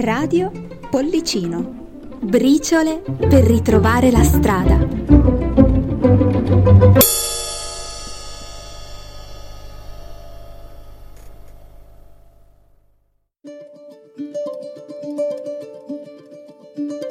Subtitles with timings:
[0.00, 0.50] Radio
[0.88, 2.16] Pollicino.
[2.18, 4.78] Briciole per ritrovare la strada.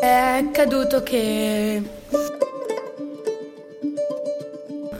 [0.00, 1.82] È accaduto che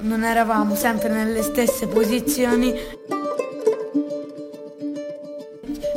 [0.01, 2.75] non eravamo sempre nelle stesse posizioni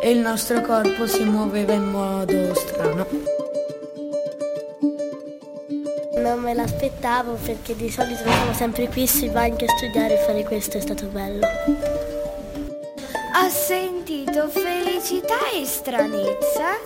[0.05, 3.07] e il nostro corpo si muoveva in modo strano.
[6.17, 10.43] Non me l'aspettavo perché di solito siamo sempre qui sui banchi a studiare e fare
[10.43, 11.47] questo è stato bello.
[13.33, 16.77] Ho sentito felicità e stranezza.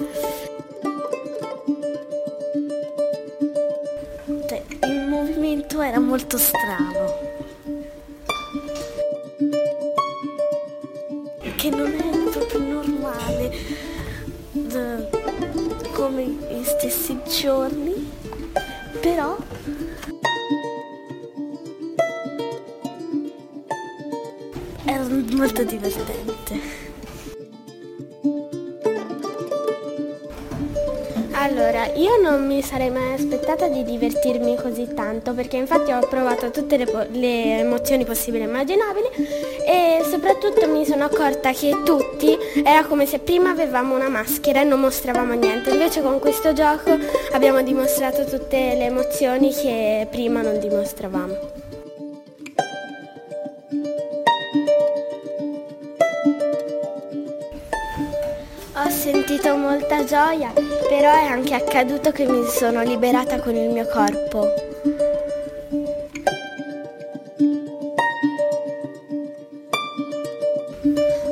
[4.48, 7.18] Cioè, il movimento era molto strano.
[11.58, 12.19] Che non è
[16.10, 18.10] come gli stessi giorni,
[19.00, 19.38] però
[24.86, 26.89] era molto divertente.
[31.42, 36.52] Allora, io non mi sarei mai aspettata di divertirmi così tanto perché infatti ho provato
[36.52, 39.08] tutte le, po- le emozioni possibili e immaginabili
[39.66, 44.64] e soprattutto mi sono accorta che tutti era come se prima avevamo una maschera e
[44.66, 46.98] non mostravamo niente, invece con questo gioco
[47.32, 51.68] abbiamo dimostrato tutte le emozioni che prima non dimostravamo.
[58.82, 60.54] Ho sentito molta gioia,
[60.90, 64.40] però è anche accaduto che mi sono liberata con il mio corpo.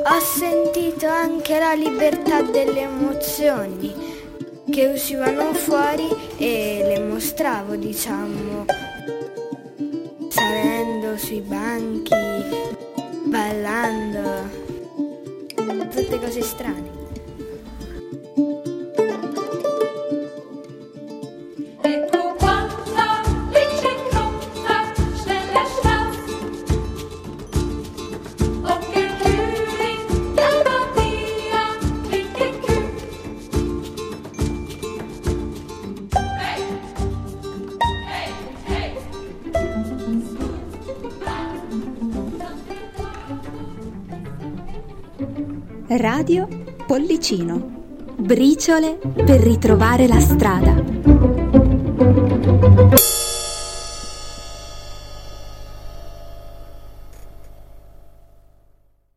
[0.04, 3.92] Ho sentito anche la libertà delle emozioni
[4.70, 8.64] che uscivano fuori e le mostravo, diciamo,
[10.28, 12.14] salendo sui banchi,
[13.24, 14.48] ballando,
[15.90, 16.97] tutte cose strane.
[45.90, 46.46] Radio
[46.86, 47.76] Pollicino.
[48.18, 50.74] Briciole per ritrovare la strada.